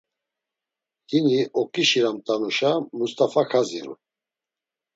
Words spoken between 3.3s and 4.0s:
kaziru.